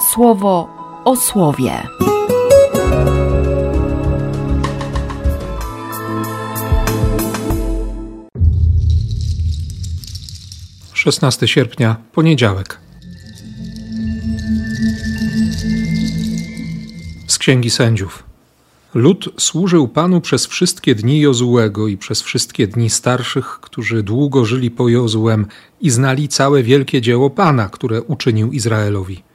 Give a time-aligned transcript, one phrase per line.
[0.00, 0.68] słowo
[1.04, 1.82] o słowie.
[10.92, 12.78] 16 sierpnia, poniedziałek.
[17.26, 18.24] Z Księgi Sędziów.
[18.94, 24.70] Lud służył Panu przez wszystkie dni Jozułego i przez wszystkie dni starszych, którzy długo żyli
[24.70, 25.46] po Jozułem
[25.80, 29.27] i znali całe wielkie dzieło Pana, które uczynił Izraelowi.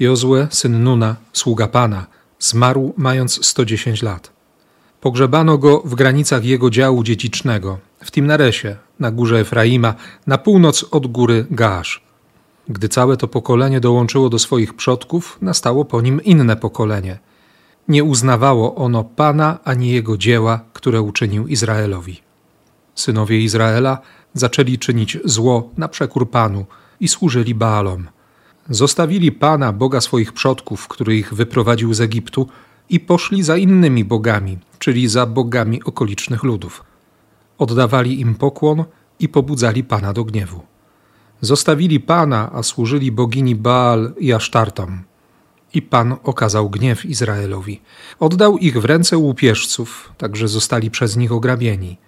[0.00, 2.06] Jozue, syn Nuna, sługa Pana,
[2.38, 4.32] zmarł mając 110 lat.
[5.00, 9.94] Pogrzebano go w granicach jego działu dziedzicznego, w Timnaresie, na górze Efraima,
[10.26, 12.04] na północ od góry Gaasz.
[12.68, 17.18] Gdy całe to pokolenie dołączyło do swoich przodków, nastało po nim inne pokolenie.
[17.88, 22.20] Nie uznawało ono Pana ani jego dzieła, które uczynił Izraelowi.
[22.94, 23.98] Synowie Izraela
[24.34, 26.64] zaczęli czynić zło na przekór Panu
[27.00, 28.08] i służyli Baalom.
[28.70, 32.48] Zostawili Pana, Boga swoich przodków, który ich wyprowadził z Egiptu,
[32.88, 36.84] i poszli za innymi bogami, czyli za bogami okolicznych ludów.
[37.58, 38.84] Oddawali im pokłon
[39.18, 40.60] i pobudzali Pana do gniewu.
[41.40, 45.02] Zostawili Pana, a służyli bogini Baal i Asztartom.
[45.74, 47.80] I Pan okazał gniew Izraelowi.
[48.20, 51.98] Oddał ich w ręce łupieżców, także zostali przez nich ograbieni.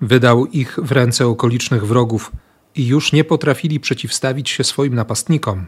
[0.00, 2.32] Wydał ich w ręce okolicznych wrogów
[2.76, 5.66] i już nie potrafili przeciwstawić się swoim napastnikom.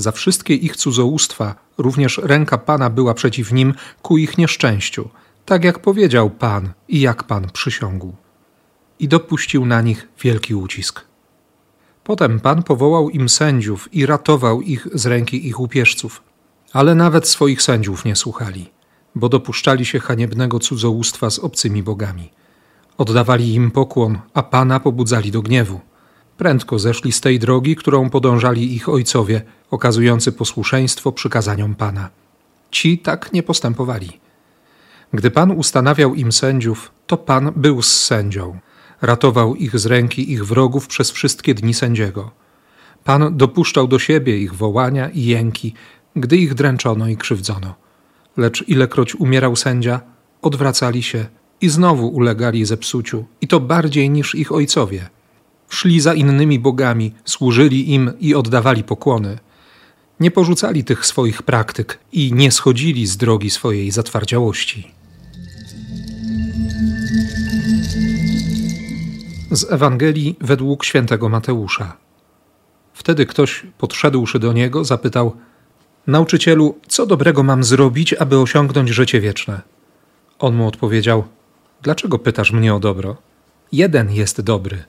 [0.00, 5.08] Za wszystkie ich cudzołóstwa również ręka Pana była przeciw nim ku ich nieszczęściu,
[5.44, 8.14] tak jak powiedział Pan i jak Pan przysiągł.
[8.98, 11.04] I dopuścił na nich wielki ucisk.
[12.04, 16.22] Potem Pan powołał im sędziów i ratował ich z ręki ich łupieżców,
[16.72, 18.70] ale nawet swoich sędziów nie słuchali,
[19.14, 22.30] bo dopuszczali się haniebnego cudzołóstwa z obcymi bogami.
[22.98, 25.80] Oddawali im pokłon, a Pana pobudzali do gniewu.
[26.40, 32.10] Prędko zeszli z tej drogi, którą podążali ich ojcowie, okazujący posłuszeństwo przykazaniom Pana.
[32.70, 34.20] Ci tak nie postępowali.
[35.12, 38.58] Gdy Pan ustanawiał im sędziów, to Pan był z sędzią.
[39.02, 42.30] Ratował ich z ręki ich wrogów przez wszystkie dni sędziego.
[43.04, 45.74] Pan dopuszczał do siebie ich wołania i jęki,
[46.16, 47.74] gdy ich dręczono i krzywdzono.
[48.36, 50.00] Lecz ilekroć umierał sędzia,
[50.42, 51.26] odwracali się
[51.60, 55.08] i znowu ulegali zepsuciu, i to bardziej niż ich ojcowie.
[55.70, 59.38] Szli za innymi bogami, służyli im i oddawali pokłony.
[60.20, 64.90] Nie porzucali tych swoich praktyk i nie schodzili z drogi swojej zatwardziałości.
[69.50, 71.96] Z Ewangelii według świętego Mateusza.
[72.94, 75.36] Wtedy ktoś, podszedłszy do niego, zapytał:
[76.06, 79.60] Nauczycielu, co dobrego mam zrobić, aby osiągnąć życie wieczne?
[80.38, 81.24] On mu odpowiedział:
[81.82, 83.16] Dlaczego pytasz mnie o dobro?
[83.72, 84.84] Jeden jest dobry.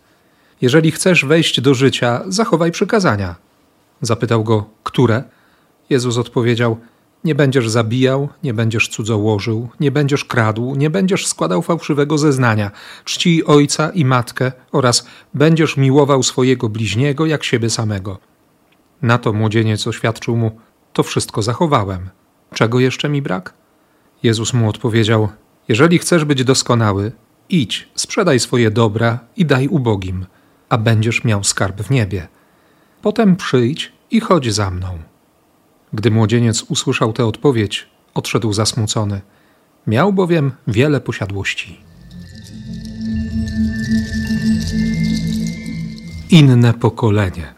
[0.62, 3.36] Jeżeli chcesz wejść do życia, zachowaj przykazania.
[4.02, 5.24] Zapytał go, które?
[5.90, 6.78] Jezus odpowiedział:
[7.24, 12.72] Nie będziesz zabijał, nie będziesz cudzołożył, nie będziesz kradł, nie będziesz składał fałszywego zeznania,
[13.06, 18.18] czcij ojca i matkę oraz będziesz miłował swojego bliźniego jak siebie samego.
[19.02, 20.60] Na to młodzieniec oświadczył mu:
[20.94, 22.10] To wszystko zachowałem.
[22.54, 23.54] Czego jeszcze mi brak?
[24.24, 25.30] Jezus mu odpowiedział:
[25.68, 27.12] Jeżeli chcesz być doskonały,
[27.50, 30.26] idź, sprzedaj swoje dobra i daj ubogim,
[30.72, 32.28] a będziesz miał skarb w niebie.
[33.02, 35.00] Potem przyjdź i chodź za mną.
[35.94, 39.22] Gdy młodzieniec usłyszał tę odpowiedź, odszedł zasmucony.
[39.88, 41.80] Miał bowiem wiele posiadłości.
[46.30, 47.54] Inne pokolenie.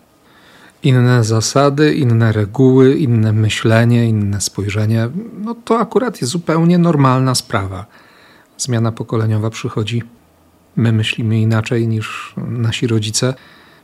[0.84, 5.10] Inne zasady, inne reguły, inne myślenie, inne spojrzenie.
[5.42, 7.86] No to akurat jest zupełnie normalna sprawa.
[8.58, 10.04] Zmiana pokoleniowa przychodzi.
[10.76, 13.34] My myślimy inaczej niż nasi rodzice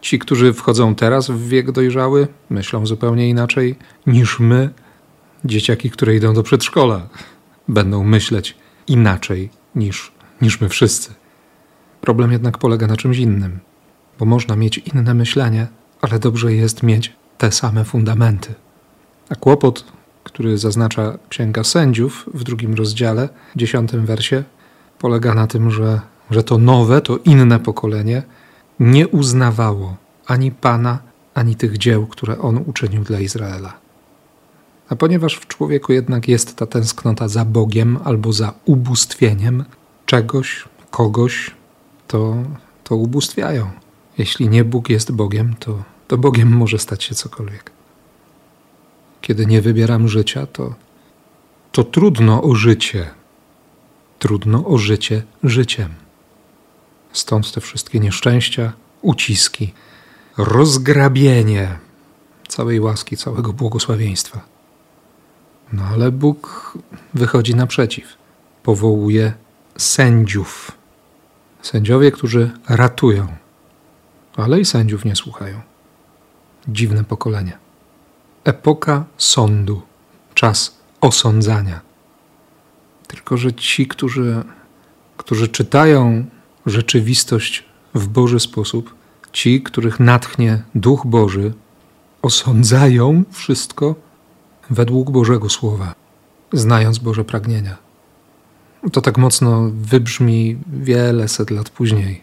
[0.01, 3.75] Ci, którzy wchodzą teraz w wiek dojrzały, myślą zupełnie inaczej
[4.07, 4.69] niż my,
[5.45, 7.09] dzieciaki, które idą do przedszkola,
[7.67, 8.57] będą myśleć
[8.87, 10.11] inaczej niż,
[10.41, 11.13] niż my wszyscy.
[12.01, 13.59] Problem jednak polega na czymś innym,
[14.19, 15.67] bo można mieć inne myślenie,
[16.01, 18.53] ale dobrze jest mieć te same fundamenty.
[19.29, 19.85] A kłopot,
[20.23, 24.43] który zaznacza Księga Sędziów w drugim rozdziale, dziesiątym wersie,
[24.99, 28.23] polega na tym, że, że to nowe, to inne pokolenie
[28.79, 29.95] nie uznawało
[30.25, 30.99] ani Pana,
[31.33, 33.73] ani tych dzieł, które On uczynił dla Izraela.
[34.89, 39.65] A ponieważ w człowieku jednak jest ta tęsknota za Bogiem albo za ubóstwieniem
[40.05, 41.51] czegoś, kogoś,
[42.07, 42.35] to,
[42.83, 43.69] to ubóstwiają.
[44.17, 47.71] Jeśli nie Bóg jest Bogiem, to, to Bogiem może stać się cokolwiek.
[49.21, 50.75] Kiedy nie wybieram życia, to,
[51.71, 53.09] to trudno o życie.
[54.19, 55.89] Trudno o życie życiem.
[57.19, 59.73] Stąd te wszystkie nieszczęścia, uciski,
[60.37, 61.79] rozgrabienie,
[62.47, 64.41] całej łaski, całego błogosławieństwa.
[65.73, 66.73] No ale Bóg
[67.13, 68.17] wychodzi naprzeciw.
[68.63, 69.33] Powołuje
[69.77, 70.71] sędziów.
[71.61, 73.27] Sędziowie, którzy ratują,
[74.35, 75.61] ale i sędziów nie słuchają.
[76.67, 77.57] Dziwne pokolenie.
[78.43, 79.81] Epoka sądu,
[80.33, 81.81] czas osądzania.
[83.07, 84.43] Tylko, że ci, którzy,
[85.17, 86.25] którzy czytają
[86.69, 87.63] rzeczywistość
[87.93, 88.95] w Boży sposób,
[89.31, 91.53] ci, których natchnie Duch Boży,
[92.21, 93.95] osądzają wszystko
[94.69, 95.95] według Bożego Słowa,
[96.53, 97.77] znając Boże pragnienia.
[98.91, 102.21] To tak mocno wybrzmi wiele set lat później,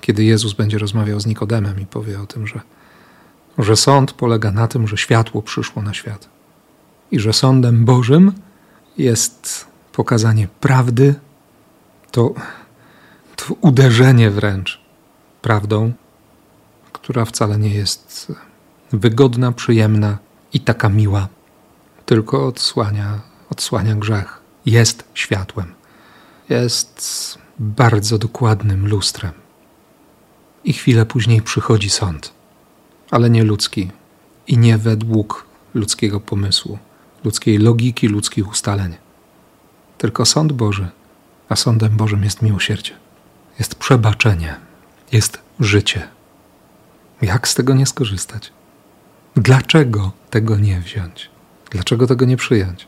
[0.00, 2.60] kiedy Jezus będzie rozmawiał z Nikodemem i powie o tym, że,
[3.58, 6.28] że sąd polega na tym, że światło przyszło na świat
[7.10, 8.32] i że sądem Bożym
[8.98, 11.14] jest pokazanie prawdy,
[12.10, 12.34] to,
[13.50, 14.80] uderzenie wręcz
[15.42, 15.92] prawdą,
[16.92, 18.32] która wcale nie jest
[18.92, 20.18] wygodna, przyjemna
[20.52, 21.28] i taka miła,
[22.06, 23.20] tylko odsłania,
[23.50, 24.40] odsłania grzech.
[24.66, 25.74] Jest światłem,
[26.48, 29.32] jest bardzo dokładnym lustrem.
[30.64, 32.32] I chwilę później przychodzi sąd,
[33.10, 33.90] ale nie ludzki
[34.46, 36.78] i nie według ludzkiego pomysłu,
[37.24, 38.94] ludzkiej logiki, ludzkich ustaleń.
[39.98, 40.88] Tylko sąd Boży,
[41.48, 42.92] a sądem Bożym jest miłosierdzie,
[43.58, 44.56] jest przebaczenie,
[45.12, 46.08] jest życie.
[47.22, 48.52] Jak z tego nie skorzystać?
[49.36, 51.30] Dlaczego tego nie wziąć?
[51.70, 52.86] Dlaczego tego nie przyjąć?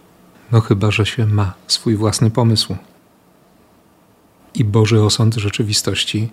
[0.53, 2.77] No chyba, że się ma swój własny pomysł.
[4.55, 6.31] I Boży osąd rzeczywistości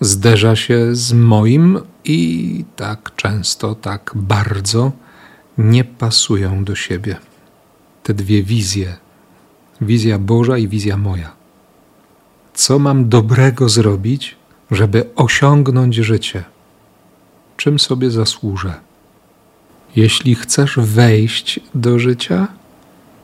[0.00, 4.92] zderza się z moim i tak często, tak bardzo
[5.58, 7.16] nie pasują do siebie.
[8.02, 8.96] Te dwie wizje,
[9.80, 11.39] wizja Boża i wizja moja.
[12.54, 14.36] Co mam dobrego zrobić,
[14.70, 16.44] żeby osiągnąć życie?
[17.56, 18.74] Czym sobie zasłużę?
[19.96, 22.48] Jeśli chcesz wejść do życia,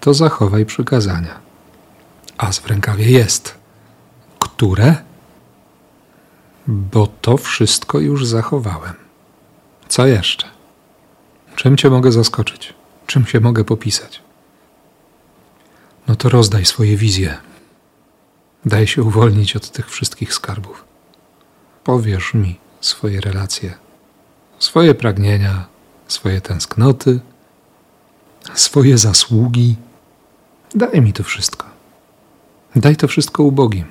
[0.01, 1.39] to zachowaj przykazania.
[2.39, 3.55] A w rękawie jest.
[4.39, 4.95] Które?
[6.67, 8.95] Bo to wszystko już zachowałem.
[9.89, 10.47] Co jeszcze?
[11.57, 12.75] Czym cię mogę zaskoczyć?
[13.07, 14.23] Czym się mogę popisać?
[16.09, 17.39] No to rozdaj swoje wizje.
[18.67, 20.85] Daj się uwolnić od tych wszystkich skarbów.
[21.85, 23.75] Powierz mi swoje relacje,
[24.59, 25.65] swoje pragnienia,
[26.09, 27.21] swoje tęsknoty,
[28.55, 29.77] swoje zasługi.
[30.75, 31.67] Daj mi to wszystko.
[32.77, 33.85] Daj to wszystko ubogim,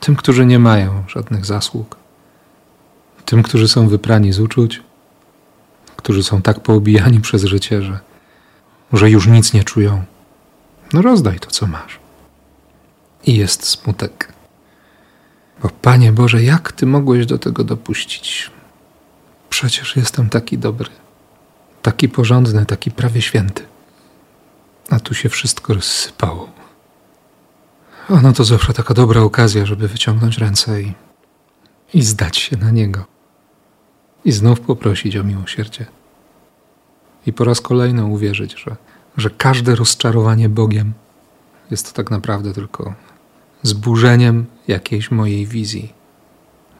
[0.00, 1.96] tym, którzy nie mają żadnych zasług,
[3.24, 4.82] tym, którzy są wyprani z uczuć,
[5.96, 7.98] którzy są tak poobijani przez życie, że,
[8.92, 10.04] że już nic nie czują.
[10.92, 12.07] No rozdaj to, co masz.
[13.26, 14.32] I jest smutek.
[15.62, 18.50] Bo Panie Boże, jak Ty mogłeś do tego dopuścić?
[19.50, 20.90] Przecież jestem taki dobry
[21.82, 23.62] taki porządny, taki prawie święty.
[24.90, 26.50] A tu się wszystko rozsypało.
[28.08, 30.92] Ono to zawsze taka dobra okazja, żeby wyciągnąć ręce i,
[31.94, 33.04] i zdać się na niego.
[34.24, 35.86] I znów poprosić o miłosierdzie.
[37.26, 38.76] I po raz kolejny uwierzyć, że,
[39.16, 40.92] że każde rozczarowanie Bogiem
[41.70, 42.94] jest to tak naprawdę tylko
[43.62, 45.92] zburzeniem jakiejś mojej wizji,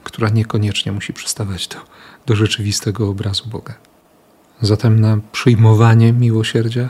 [0.03, 1.77] która niekoniecznie musi przystawać do,
[2.25, 3.89] do rzeczywistego obrazu Boga
[4.61, 6.89] zatem na przyjmowanie miłosierdzia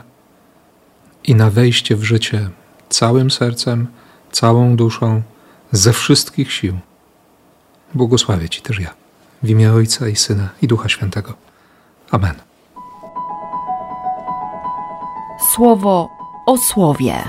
[1.23, 2.49] i na wejście w życie
[2.89, 3.87] całym sercem,
[4.31, 5.21] całą duszą,
[5.71, 6.79] ze wszystkich sił.
[7.93, 8.93] Błogosławię Ci też ja,
[9.43, 11.33] w imię Ojca i Syna i Ducha Świętego.
[12.11, 12.35] Amen.
[15.53, 16.09] Słowo
[16.45, 17.23] o słowie.